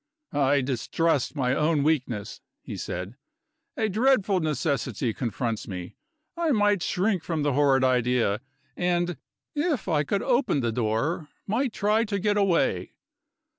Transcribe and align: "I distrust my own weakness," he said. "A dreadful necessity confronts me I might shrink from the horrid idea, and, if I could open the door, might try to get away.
"I 0.33 0.61
distrust 0.61 1.35
my 1.35 1.53
own 1.53 1.83
weakness," 1.83 2.41
he 2.63 2.75
said. 2.75 3.17
"A 3.77 3.87
dreadful 3.87 4.39
necessity 4.39 5.13
confronts 5.13 5.67
me 5.67 5.95
I 6.35 6.49
might 6.49 6.81
shrink 6.81 7.23
from 7.23 7.43
the 7.43 7.53
horrid 7.53 7.83
idea, 7.83 8.41
and, 8.75 9.15
if 9.53 9.87
I 9.87 10.01
could 10.03 10.23
open 10.23 10.61
the 10.61 10.71
door, 10.71 11.27
might 11.45 11.71
try 11.71 12.03
to 12.05 12.17
get 12.17 12.35
away. 12.35 12.95